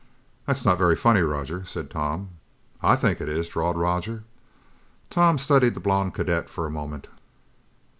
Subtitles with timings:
[0.47, 2.29] "That's not very funny, Roger," said Tom.
[2.81, 4.23] "I think it is," drawled Roger.
[5.11, 7.07] Tom studied the blond cadet for a moment.